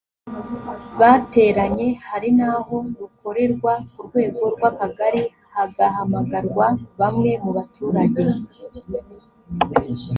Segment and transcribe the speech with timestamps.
[0.99, 5.21] bateranye hari n aho rukorerwa ku rwego rw akagari
[5.55, 6.65] hagahamagarwa
[6.99, 8.23] bamwe mu baturage